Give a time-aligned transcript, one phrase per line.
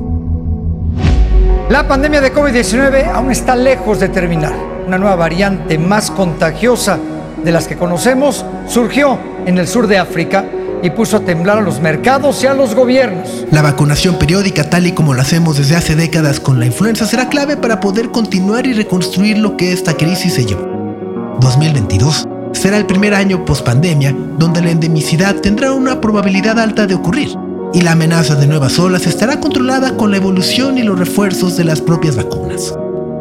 [1.71, 4.55] La pandemia de COVID-19 aún está lejos de terminar.
[4.87, 6.99] Una nueva variante más contagiosa
[7.47, 10.45] de las que conocemos surgió en el sur de África
[10.83, 13.47] y puso a temblar a los mercados y a los gobiernos.
[13.53, 17.29] La vacunación periódica, tal y como lo hacemos desde hace décadas con la influenza, será
[17.29, 21.39] clave para poder continuar y reconstruir lo que esta crisis se llevó.
[21.41, 26.97] 2022 será el primer año post pandemia donde la endemicidad tendrá una probabilidad alta de
[26.97, 27.29] ocurrir
[27.73, 31.63] y la amenaza de nuevas olas estará controlada con la evolución y los refuerzos de
[31.63, 32.75] las propias vacunas.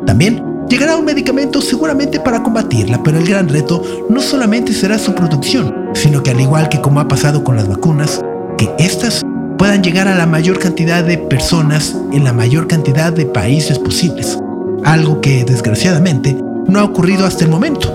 [0.07, 5.13] También Llegará un medicamento seguramente para combatirla, pero el gran reto no solamente será su
[5.13, 8.21] producción, sino que al igual que como ha pasado con las vacunas,
[8.57, 9.21] que éstas
[9.59, 14.39] puedan llegar a la mayor cantidad de personas en la mayor cantidad de países posibles.
[14.83, 16.35] Algo que desgraciadamente
[16.67, 17.87] no ha ocurrido hasta el momento.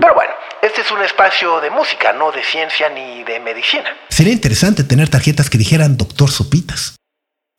[0.00, 0.32] Pero bueno,
[0.62, 3.84] este es un espacio de música, no de ciencia ni de medicina.
[4.08, 6.96] Sería interesante tener tarjetas que dijeran Doctor Sopitas.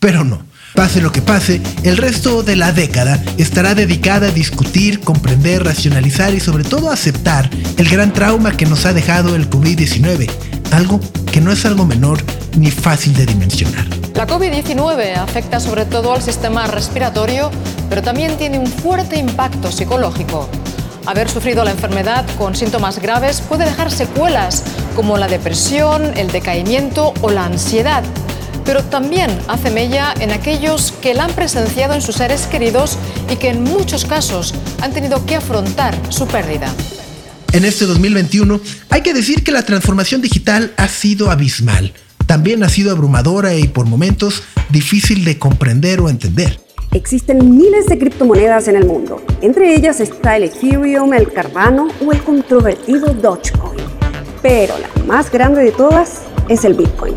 [0.01, 0.41] Pero no.
[0.75, 6.33] Pase lo que pase, el resto de la década estará dedicada a discutir, comprender, racionalizar
[6.33, 10.29] y sobre todo aceptar el gran trauma que nos ha dejado el COVID-19,
[10.71, 12.23] algo que no es algo menor
[12.57, 13.85] ni fácil de dimensionar.
[14.15, 17.51] La COVID-19 afecta sobre todo al sistema respiratorio,
[17.89, 20.49] pero también tiene un fuerte impacto psicológico.
[21.05, 24.63] Haber sufrido la enfermedad con síntomas graves puede dejar secuelas
[24.95, 28.03] como la depresión, el decaimiento o la ansiedad
[28.65, 32.97] pero también hace mella en aquellos que la han presenciado en sus seres queridos
[33.31, 36.73] y que en muchos casos han tenido que afrontar su pérdida.
[37.53, 41.93] En este 2021 hay que decir que la transformación digital ha sido abismal.
[42.25, 46.59] También ha sido abrumadora y por momentos difícil de comprender o entender.
[46.93, 49.21] Existen miles de criptomonedas en el mundo.
[49.41, 53.79] Entre ellas está el Ethereum, el Cardano o el controvertido Dogecoin.
[54.41, 57.15] Pero la más grande de todas es el Bitcoin.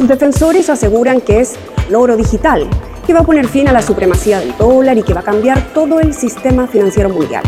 [0.00, 1.56] Sus defensores aseguran que es
[1.90, 2.66] logro digital,
[3.06, 5.60] que va a poner fin a la supremacía del dólar y que va a cambiar
[5.74, 7.42] todo el sistema financiero mundial.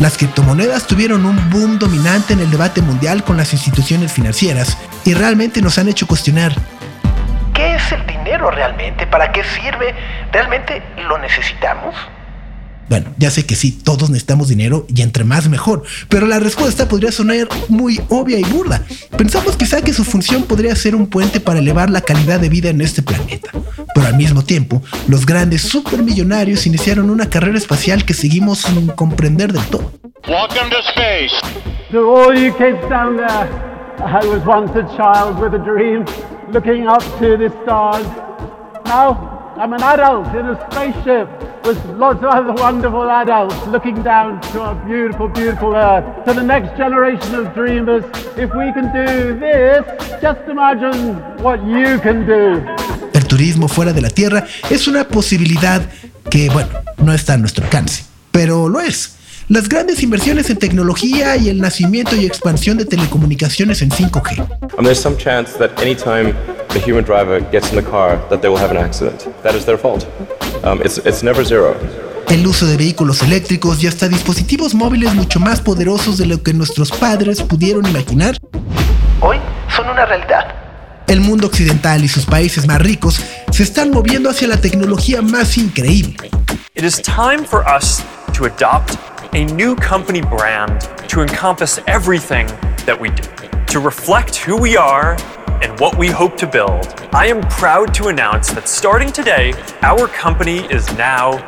[0.00, 4.76] Las criptomonedas tuvieron un boom dominante en el debate mundial con las instituciones financieras
[5.06, 6.52] y realmente nos han hecho cuestionar
[7.54, 9.06] ¿qué es el dinero realmente?
[9.06, 9.94] ¿Para qué sirve?
[10.30, 11.94] ¿Realmente lo necesitamos?
[12.88, 16.86] Bueno, ya sé que sí, todos necesitamos dinero y entre más mejor, pero la respuesta
[16.86, 18.82] podría sonar muy obvia y burda.
[19.16, 22.68] Pensamos quizá que su función podría ser un puente para elevar la calidad de vida
[22.68, 23.50] en este planeta,
[23.94, 29.52] pero al mismo tiempo, los grandes supermillonarios iniciaron una carrera espacial que seguimos sin comprender
[29.52, 29.90] del todo.
[30.28, 31.34] Welcome to space.
[31.92, 33.48] To all you kids down there,
[33.98, 36.04] I was once a child with a dream,
[36.52, 38.06] looking up to the stars.
[38.86, 44.40] Now I'm an adult in a spaceship with lots of other wonderful adults looking down
[44.52, 46.04] to our beautiful, beautiful Earth.
[46.26, 48.04] To the next generation of dreamers,
[48.36, 49.84] if we can do this,
[50.20, 52.62] just imagine what you can do.
[53.12, 55.82] El turismo fuera de la Tierra es una posibilidad
[56.30, 56.68] que, bueno,
[56.98, 59.16] no está a nuestro alcance, pero lo es.
[59.48, 64.38] Las grandes inversiones en tecnología y el nacimiento y expansión de telecomunicaciones en 5G.
[64.78, 66.34] Um, there's some chance that anytime
[66.70, 69.28] the human driver gets in the car, that they will have an accident.
[69.42, 70.06] That is their fault.
[70.64, 71.76] Um, it's, it's never zero.
[72.30, 76.54] El uso de vehículos eléctricos y hasta dispositivos móviles mucho más poderosos de lo que
[76.54, 78.38] nuestros padres pudieron imaginar,
[79.20, 79.36] hoy
[79.76, 80.54] son una realidad.
[81.06, 83.20] El mundo occidental y sus países más ricos
[83.50, 86.16] se están moviendo hacia la tecnología más increíble.
[86.74, 88.02] It is time for us
[88.32, 88.96] to adopt
[89.34, 92.46] a new company brand to encompass everything
[92.86, 93.22] that we do,
[93.66, 95.16] to reflect who we are
[95.62, 96.86] and what we hope to build.
[97.12, 99.52] I am proud to announce that starting today,
[99.82, 101.42] our company is now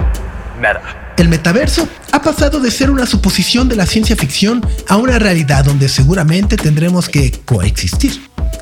[0.59, 0.83] Meta.
[1.17, 5.65] El metaverso ha pasado de ser una suposición de la ciencia ficción a una realidad
[5.65, 8.21] donde seguramente tendremos que coexistir.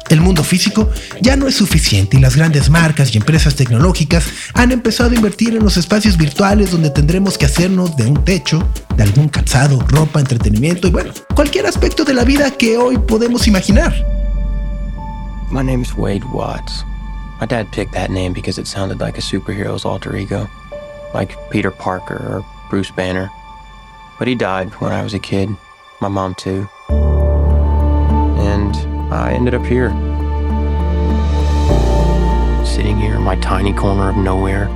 [0.09, 0.89] El mundo físico
[1.21, 4.25] ya no es suficiente y las grandes marcas y empresas tecnológicas
[4.55, 8.67] han empezado a invertir en los espacios virtuales donde tendremos que hacernos de un techo,
[8.97, 13.49] de algún calzado, ropa, entretenimiento y bueno, cualquier aspecto de la vida que hoy podemos
[13.49, 14.24] imaginar.
[15.55, 16.83] My name is Wade Watts.
[17.39, 20.51] My dad picked that name because it sounded like a superhero's alter ego,
[21.15, 23.31] like Peter Parker or Bruce Banner.
[24.19, 25.49] But he died when I was a kid,
[26.01, 26.69] my mom too.
[26.89, 28.75] And
[29.15, 29.91] I ended up here.
[32.67, 34.67] Sitting here in my tiny corner of nowhere.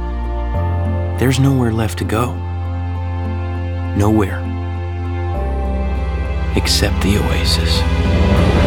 [1.19, 2.37] There's nowhere left to go.
[3.97, 4.39] Nowhere.
[6.55, 8.58] Except the oasis.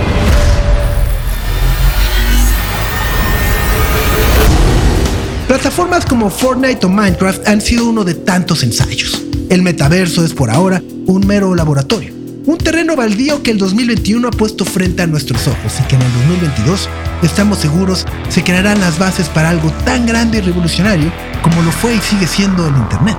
[5.52, 9.22] Plataformas como Fortnite o Minecraft han sido uno de tantos ensayos.
[9.50, 12.14] El metaverso es por ahora un mero laboratorio,
[12.46, 16.04] un terreno baldío que el 2021 ha puesto frente a nuestros ojos y que en
[16.04, 16.88] el 2022,
[17.24, 21.12] estamos seguros, se crearán las bases para algo tan grande y revolucionario
[21.42, 23.18] como lo fue y sigue siendo el Internet.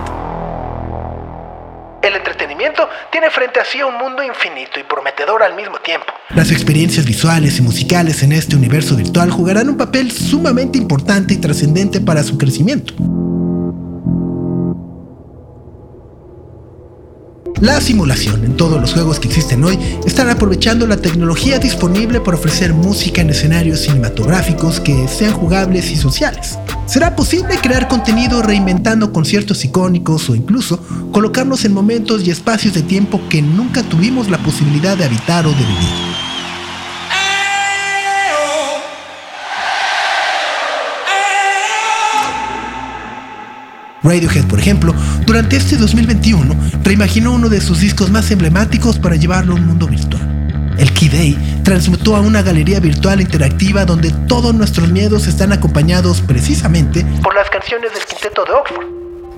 [3.33, 6.07] Frente a sí un mundo infinito y prometedor al mismo tiempo.
[6.35, 11.39] Las experiencias visuales y musicales en este universo virtual jugarán un papel sumamente importante y
[11.39, 12.95] trascendente para su crecimiento.
[17.63, 22.37] La simulación en todos los juegos que existen hoy están aprovechando la tecnología disponible para
[22.37, 26.59] ofrecer música en escenarios cinematográficos que sean jugables y sociales.
[26.87, 30.81] ¿Será posible crear contenido reinventando conciertos icónicos o incluso
[31.13, 35.51] colocarnos en momentos y espacios de tiempo que nunca tuvimos la posibilidad de habitar o
[35.51, 36.12] de vivir?
[44.03, 44.93] Radiohead, por ejemplo,
[45.27, 49.87] durante este 2021 reimaginó uno de sus discos más emblemáticos para llevarlo a un mundo
[49.87, 50.75] virtual.
[50.79, 56.21] El Key Day transmutó a una galería virtual interactiva donde todos nuestros miedos están acompañados
[56.23, 58.87] precisamente por las canciones del quinteto de Oxford.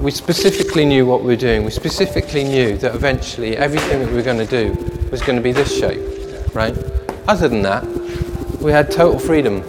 [0.00, 1.64] We specifically knew what we were doing.
[1.64, 4.72] We specifically knew that eventually everything that we were going to do
[5.10, 6.00] was going to be this shape,
[6.54, 6.74] right?
[7.28, 7.84] Other than that,
[8.60, 9.62] we had total freedom.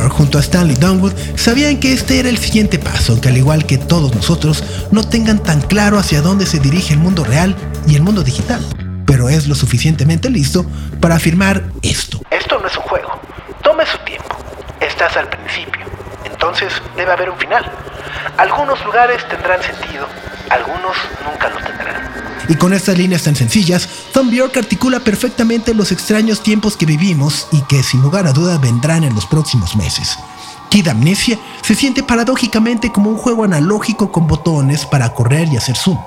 [0.00, 3.76] Junto a Stanley Dunwood sabían que este era el siguiente paso, que al igual que
[3.76, 7.54] todos nosotros, no tengan tan claro hacia dónde se dirige el mundo real
[7.86, 8.64] y el mundo digital,
[9.06, 10.64] pero es lo suficientemente listo
[10.98, 12.22] para afirmar esto.
[12.30, 13.20] Esto no es un juego.
[13.62, 14.34] Tome su tiempo.
[14.80, 15.84] Estás al principio.
[16.24, 17.70] Entonces debe haber un final.
[18.38, 20.06] Algunos lugares tendrán sentido,
[20.48, 22.31] algunos nunca lo tendrán.
[22.48, 27.46] Y con estas líneas tan sencillas, Tom Bjork articula perfectamente los extraños tiempos que vivimos
[27.52, 30.18] y que sin lugar a duda vendrán en los próximos meses.
[30.68, 35.76] Kid Amnesia se siente paradójicamente como un juego analógico con botones para correr y hacer
[35.76, 35.98] zoom.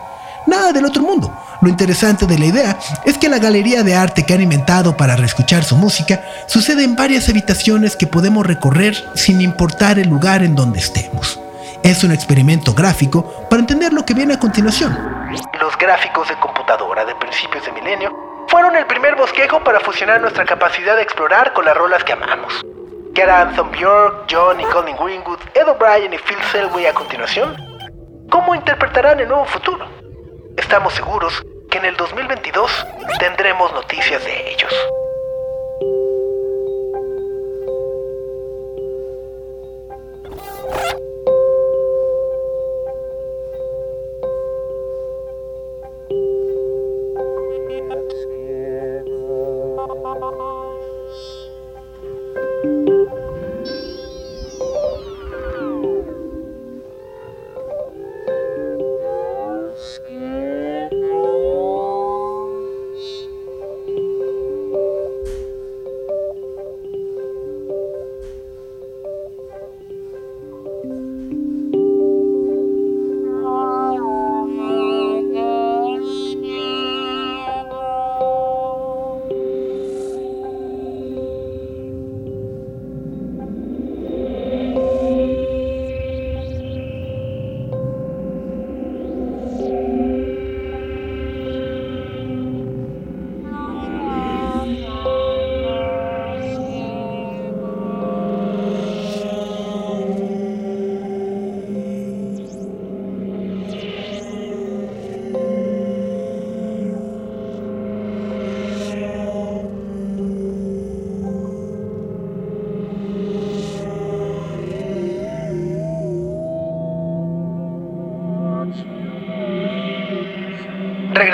[0.48, 1.32] Nada del otro mundo.
[1.62, 5.16] Lo interesante de la idea es que la galería de arte que han inventado para
[5.16, 10.56] reescuchar su música sucede en varias habitaciones que podemos recorrer sin importar el lugar en
[10.56, 11.40] donde estemos.
[11.82, 15.15] Es un experimento gráfico para entender lo que viene a continuación.
[15.60, 20.46] Los gráficos de computadora de principios de milenio fueron el primer bosquejo para fusionar nuestra
[20.46, 22.62] capacidad de explorar con las rolas que amamos.
[23.14, 27.56] ¿Qué harán Tom Bjork, John y Colin Greenwood, Ed O'Brien y Phil Selway a continuación?
[28.30, 29.86] ¿Cómo interpretarán el nuevo futuro?
[30.58, 32.86] Estamos seguros que en el 2022
[33.20, 34.74] tendremos noticias de ellos.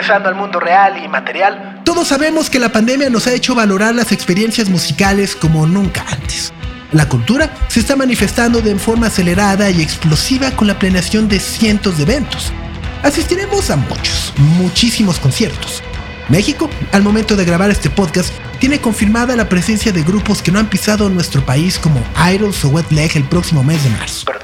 [0.02, 3.94] Regresando al mundo real y material, todos sabemos que la pandemia nos ha hecho valorar
[3.94, 6.52] las experiencias musicales como nunca antes.
[6.92, 11.98] La cultura se está manifestando de forma acelerada y explosiva con la planeación de cientos
[11.98, 12.52] de eventos.
[13.04, 15.84] Asistiremos a muchos, muchísimos conciertos.
[16.30, 20.58] México, al momento de grabar este podcast, tiene confirmada la presencia de grupos que no
[20.58, 22.04] han pisado nuestro país como
[22.34, 24.24] Idols o Wet Leg el próximo mes de marzo.
[24.26, 24.41] Pero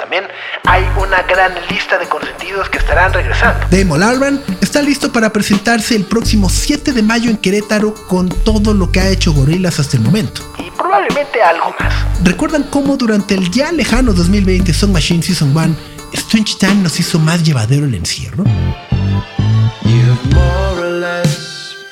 [0.68, 3.66] hay una gran lista de consentidos que estarán regresando.
[3.72, 8.74] Damon Albarn está listo para presentarse el próximo 7 de mayo en Querétaro con todo
[8.74, 10.42] lo que ha hecho Gorillaz hasta el momento.
[10.60, 11.94] Y probablemente algo más.
[12.22, 15.76] ¿Recuerdan cómo durante el ya lejano 2020 Song Machine Season 1
[16.14, 18.44] Strange Time nos hizo más llevadero el encierro?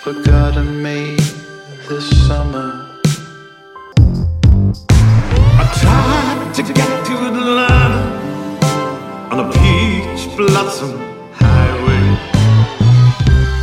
[0.04, 1.16] forgotten me
[1.90, 2.86] this summer.
[5.58, 7.75] I tried to get to Atlanta
[9.40, 11.06] on peach blossom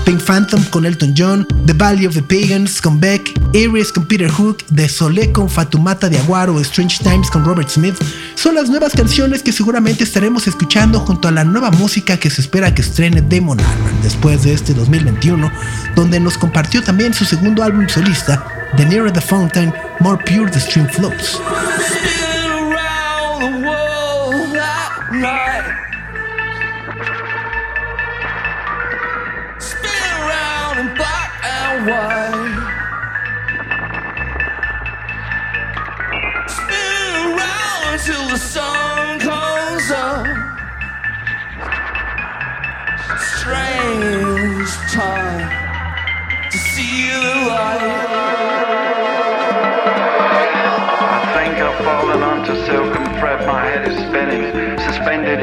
[0.05, 4.29] Pink Phantom con Elton John, The Valley of the Pagans con Beck, Aries con Peter
[4.29, 7.95] Hook, The Solé con Fatumata de Aguaro Strange Times con Robert Smith
[8.35, 12.41] son las nuevas canciones que seguramente estaremos escuchando junto a la nueva música que se
[12.41, 15.51] espera que estrene Damon Albarn después de este 2021,
[15.95, 18.45] donde nos compartió también su segundo álbum solista,
[18.77, 21.41] The Nearer the Fountain, More Pure the Stream Flows.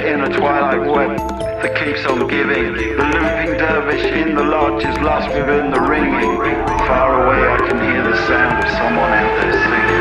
[0.09, 1.39] In a twilight web.
[1.61, 2.73] that keeps on giving.
[2.73, 6.37] The looping dervish in the lodge is lost within the ringing.
[6.87, 9.99] Far away I can hear the sound of someone out there singing.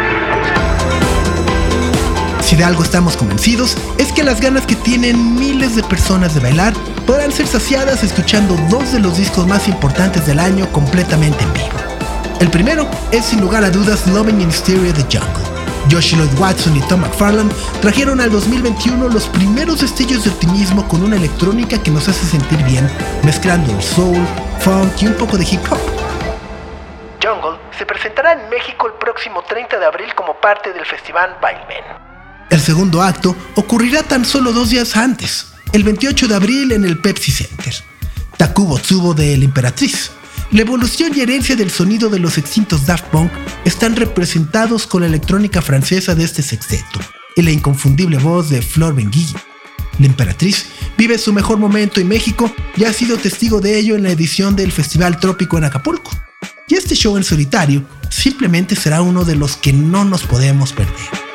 [2.42, 6.40] Si de algo estamos convencidos, es que las ganas que tienen miles de personas de
[6.40, 6.72] bailar
[7.06, 11.78] podrán ser saciadas escuchando dos de los discos más importantes del año completamente en vivo.
[12.40, 15.57] El primero es sin lugar a dudas Loving in Stereo The Jungle
[15.90, 21.02] Josh Lloyd Watson y Tom McFarland trajeron al 2021 los primeros destellos de optimismo con
[21.02, 22.90] una electrónica que nos hace sentir bien,
[23.25, 24.26] mezclando el soul,
[24.61, 25.78] funk y un poco de hip hop.
[27.23, 31.85] Jungle se presentará en México el próximo 30 de abril como parte del festival Bailen.
[32.50, 37.00] El segundo acto ocurrirá tan solo dos días antes, el 28 de abril en el
[37.00, 37.75] Pepsi Center.
[38.37, 40.12] Takubo Tsubo de El Emperatriz,
[40.50, 43.31] la evolución y herencia del sonido de los extintos Daft Punk
[43.64, 47.00] están representados con la electrónica francesa de este sexteto
[47.37, 49.37] y la inconfundible voz de Flor Benguille.
[49.99, 54.05] La emperatriz vive su mejor momento y México ya ha sido testigo de ello en
[54.05, 56.11] la edición del Festival Trópico en Acapulco.
[56.67, 61.27] Y este show en solitario simplemente será uno de los que no nos podemos perder.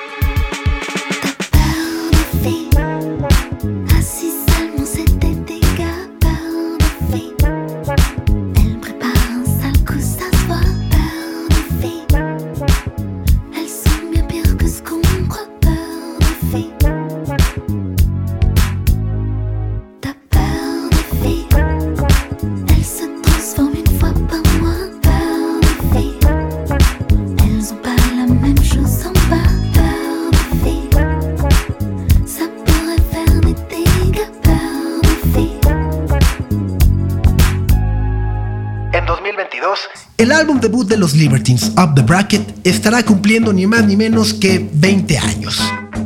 [40.94, 45.60] De los Libertines, Up the Bracket, estará cumpliendo ni más ni menos que 20 años.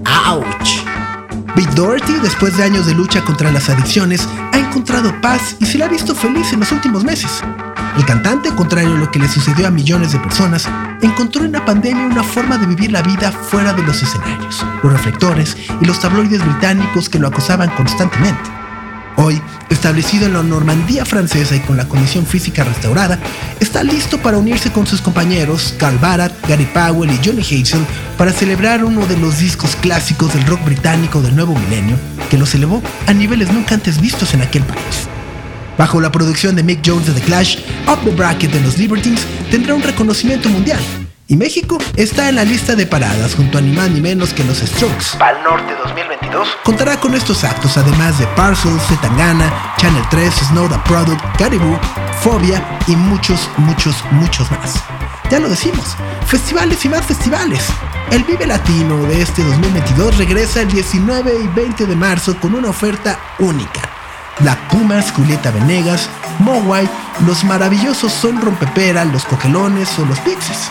[0.06, 0.46] ¡Auch!
[1.58, 5.78] Big Doherty, después de años de lucha contra las adicciones, ha encontrado paz y se
[5.78, 7.44] la ha visto feliz en los últimos meses.
[7.98, 10.70] El cantante, contrario a lo que le sucedió a millones de personas,
[11.02, 14.94] encontró en la pandemia una forma de vivir la vida fuera de los escenarios, los
[14.94, 18.57] reflectores y los tabloides británicos que lo acosaban constantemente.
[19.20, 23.18] Hoy, establecido en la Normandía francesa y con la condición física restaurada,
[23.60, 27.84] está listo para unirse con sus compañeros Carl Barat, Gary Powell y Johnny Hazel
[28.16, 31.98] para celebrar uno de los discos clásicos del rock británico del nuevo milenio,
[32.30, 35.08] que los elevó a niveles nunca antes vistos en aquel país.
[35.80, 37.58] Bajo la producción de Mick Jones de The Clash,
[37.88, 40.80] Up the Bracket de los Libertines tendrá un reconocimiento mundial,
[41.28, 44.44] y México está en la lista de paradas junto a ni más ni menos que
[44.44, 45.18] los Strokes.
[45.20, 50.78] Pal Norte 2022 contará con estos actos además de Parcels, Zetangana, Channel 3, Snow the
[50.86, 51.78] Product, Caribou,
[52.22, 54.84] Fobia y muchos, muchos, muchos más.
[55.30, 57.68] Ya lo decimos, festivales y más festivales.
[58.12, 62.70] El Vive Latino de este 2022 regresa el 19 y 20 de marzo con una
[62.70, 63.82] oferta única
[64.40, 66.88] Black Pumas, Julieta Venegas, Mowai,
[67.26, 70.70] los maravillosos Son Rompepera, los Cogelones o los Pixies.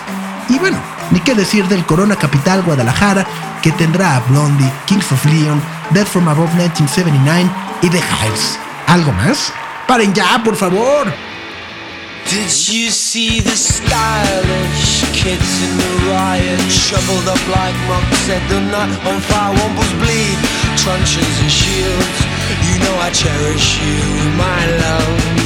[0.48, 0.78] Y bueno,
[1.10, 3.26] ni qué decir del Corona Capital Guadalajara,
[3.62, 5.60] que tendrá a Blondie, Kings of Leon,
[5.90, 7.50] Dead from Above 1979
[7.82, 8.58] y The Hives.
[8.86, 9.52] ¿Algo más?
[9.86, 11.12] ¡Paren ya, por favor!
[12.28, 18.60] Did you see the stylish kids in the riot Shoveled up like monks said they're
[18.68, 20.36] not on fire Wombles bleed,
[20.76, 22.18] truncheons and shields
[22.66, 25.45] You know I cherish you, my love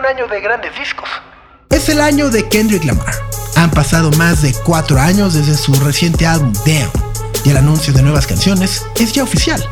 [0.00, 1.08] un año de grandes discos.
[1.68, 3.14] Es el año de Kendrick Lamar.
[3.56, 6.90] Han pasado más de cuatro años desde su reciente álbum Damn,
[7.44, 9.62] y el anuncio de nuevas canciones es ya oficial.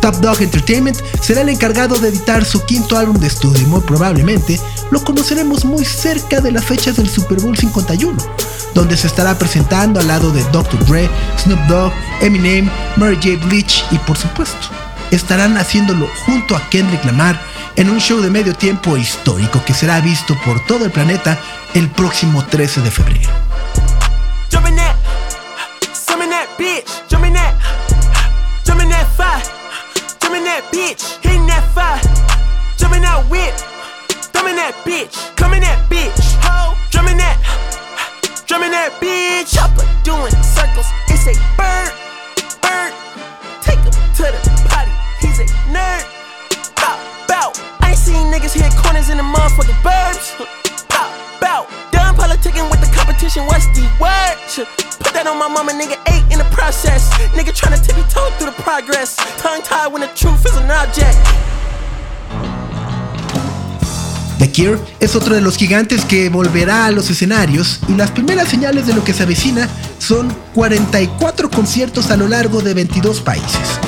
[0.00, 3.80] Top Dog Entertainment será el encargado de editar su quinto álbum de estudio y muy
[3.80, 4.58] probablemente
[4.90, 8.16] lo conoceremos muy cerca de las fechas del Super Bowl 51,
[8.72, 10.82] donde se estará presentando al lado de Dr.
[10.86, 13.44] Dre, Snoop Dogg, Eminem, Mary J.
[13.46, 14.68] Blige y por supuesto,
[15.10, 17.38] estarán haciéndolo junto a Kendrick Lamar
[17.76, 21.38] en un show de medio tiempo histórico que será visto por todo el planeta
[21.74, 23.30] el próximo 13 de febrero.
[55.76, 55.96] Nigga.
[56.06, 57.10] Eight in the process.
[57.34, 59.16] Nigga tryna tippy toe through the progress.
[59.38, 61.16] Tongue tied when the truth is an object.
[64.38, 68.48] The Cure es otro de los gigantes que volverá a los escenarios y las primeras
[68.48, 69.66] señales de lo que se avecina
[69.98, 73.80] son 44 conciertos a lo largo de 22 países.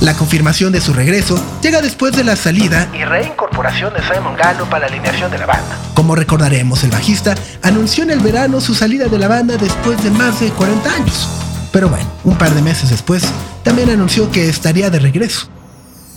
[0.00, 4.64] La confirmación de su regreso llega después de la salida y reincorporación de Simon Gallo
[4.66, 5.91] para la alineación de la banda.
[6.02, 10.10] Como recordaremos, el bajista anunció en el verano su salida de la banda después de
[10.10, 11.28] más de 40 años.
[11.70, 13.22] Pero bueno, un par de meses después,
[13.62, 15.48] también anunció que estaría de regreso.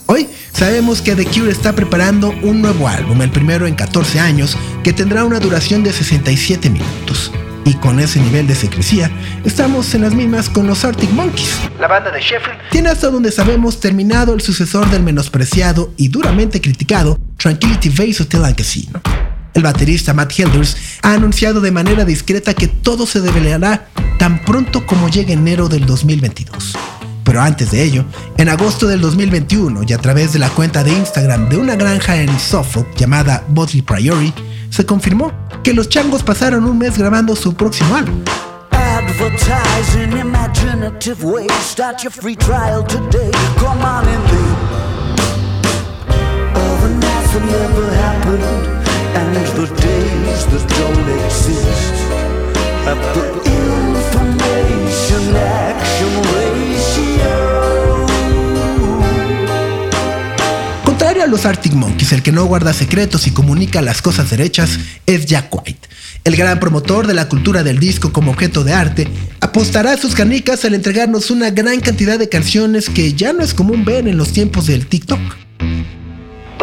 [0.08, 4.58] Hoy sabemos que The Cure está preparando un nuevo álbum, el primero en 14 años,
[4.84, 7.32] que tendrá una duración de 67 minutos.
[7.64, 9.12] Y con ese nivel de secrecía,
[9.44, 11.60] estamos en las mismas con los Arctic Monkeys.
[11.80, 16.60] La banda de Sheffield tiene hasta donde sabemos terminado el sucesor del menospreciado y duramente
[16.60, 19.25] criticado Tranquility Base Hotel and Casino.
[19.56, 23.88] El baterista Matt Helders ha anunciado de manera discreta que todo se develará
[24.20, 26.76] tan pronto como llegue enero del 2022.
[27.24, 28.04] Pero antes de ello,
[28.38, 32.18] en agosto del 2021 y a través de la cuenta de Instagram de una granja
[32.18, 34.34] en Suffolk llamada Bodley Priory,
[34.70, 35.32] se confirmó
[35.64, 38.24] que los changos pasaron un mes grabando su próximo álbum.
[49.36, 51.96] The days that don't exist.
[54.16, 56.26] Information action.
[60.86, 64.80] Contrario Para los Arctic Monkeys, el que no guarda secretos y comunica las cosas derechas
[65.06, 65.90] es Jack White.
[66.24, 69.06] El gran promotor de la cultura del disco como objeto de arte
[69.42, 73.84] apostará sus canicas al entregarnos una gran cantidad de canciones que ya no es común
[73.84, 75.20] ver en los tiempos del TikTok.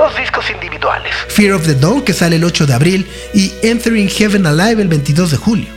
[0.03, 1.15] Dos discos individuales.
[1.29, 4.88] Fear of the Dawn, que sale el 8 de abril, y Entering Heaven Alive el
[4.88, 5.69] 22 de julio.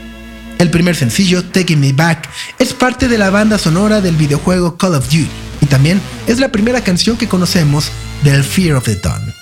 [0.58, 4.96] El primer sencillo, Taking Me Back, es parte de la banda sonora del videojuego Call
[4.96, 5.28] of Duty
[5.60, 7.92] y también es la primera canción que conocemos
[8.24, 9.32] del Fear of the Dawn.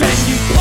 [0.00, 0.51] And you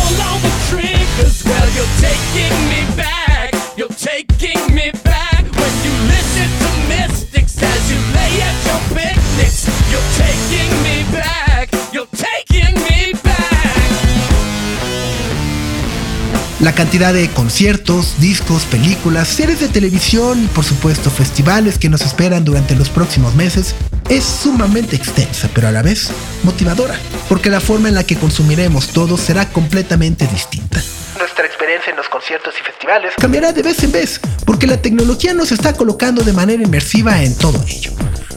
[16.61, 22.01] La cantidad de conciertos, discos, películas, series de televisión y por supuesto festivales que nos
[22.01, 23.73] esperan durante los próximos meses
[24.09, 26.11] es sumamente extensa, pero a la vez
[26.43, 30.83] motivadora, porque la forma en la que consumiremos todo será completamente distinta.
[31.21, 35.35] Nuestra experiencia en los conciertos y festivales cambiará de vez en vez, porque la tecnología
[35.35, 37.91] nos está colocando de manera inmersiva en todo ello.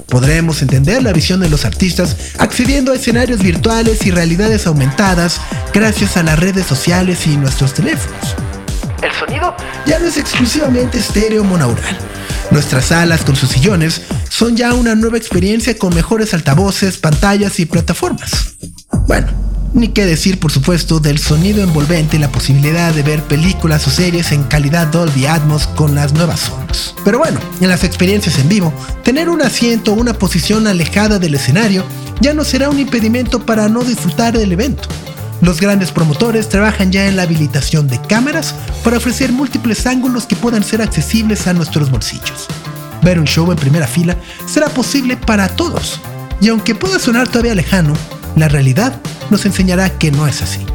[0.06, 5.40] Podremos entender la visión de los artistas accediendo a escenarios virtuales y realidades aumentadas
[5.72, 8.36] gracias a las redes sociales y nuestros teléfonos.
[9.00, 11.96] El sonido ya no es exclusivamente estéreo monaural.
[12.50, 17.64] Nuestras salas con sus sillones son ya una nueva experiencia con mejores altavoces, pantallas y
[17.64, 18.56] plataformas.
[19.06, 19.28] Bueno,
[19.74, 23.90] ni qué decir por supuesto del sonido envolvente y la posibilidad de ver películas o
[23.90, 26.94] series en calidad Dolby Atmos con las nuevas Sonos.
[27.04, 31.34] Pero bueno, en las experiencias en vivo, tener un asiento o una posición alejada del
[31.34, 31.84] escenario
[32.20, 34.88] ya no será un impedimento para no disfrutar del evento.
[35.40, 40.36] Los grandes promotores trabajan ya en la habilitación de cámaras para ofrecer múltiples ángulos que
[40.36, 42.46] puedan ser accesibles a nuestros bolsillos.
[43.02, 46.00] Ver un show en primera fila será posible para todos,
[46.40, 47.94] y aunque pueda sonar todavía lejano,
[48.36, 48.94] la realidad
[49.30, 50.66] nos enseñará que no es así.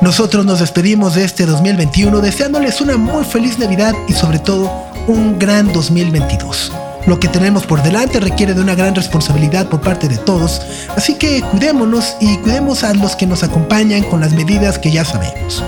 [0.00, 4.70] Nosotros nos despedimos de este 2021 deseándoles una muy feliz Navidad y sobre todo
[5.06, 6.72] un gran 2022.
[7.06, 10.62] Lo que tenemos por delante requiere de una gran responsabilidad por parte de todos,
[10.96, 15.04] así que cuidémonos y cuidemos a los que nos acompañan con las medidas que ya
[15.04, 15.62] sabemos.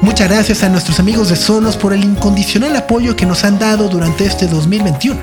[0.00, 3.88] Muchas gracias a nuestros amigos de Sonos por el incondicional apoyo que nos han dado
[3.88, 5.20] durante este 2021.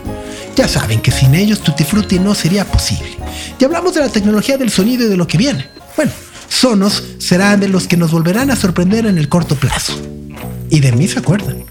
[0.56, 3.18] Ya saben que sin ellos Tutti Frutti no sería posible.
[3.58, 5.70] Y hablamos de la tecnología del sonido y de lo que viene.
[5.96, 6.12] Bueno,
[6.50, 9.94] Sonos serán de los que nos volverán a sorprender en el corto plazo.
[10.70, 11.64] Y de mí se acuerdan.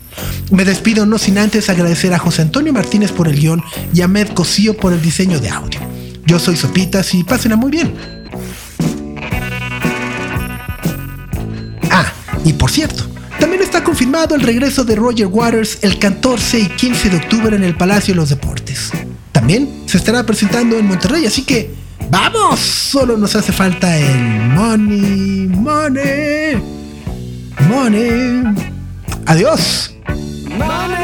[0.51, 3.63] Me despido no sin antes agradecer a José Antonio Martínez por el guion
[3.93, 5.81] y a Med Cosío por el diseño de audio.
[6.27, 8.24] Yo soy Sopitas y pásenla muy bien.
[12.45, 13.05] Y por cierto,
[13.41, 17.65] también está confirmado el regreso de Roger Waters el 14 y 15 de octubre en
[17.65, 18.91] el Palacio de los Deportes.
[19.33, 21.75] También se estará presentando en Monterrey, así que
[22.11, 22.61] ¡vamos!
[22.61, 26.63] Solo nos hace falta el money, money,
[27.69, 28.45] money.
[29.27, 29.95] Adiós.
[30.57, 31.04] Get